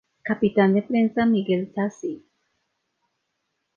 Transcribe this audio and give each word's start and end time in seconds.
Capitán 0.23 0.73
de 0.73 0.81
Presa 0.81 1.27
Miguel 1.27 1.71
Sassy. 1.75 2.25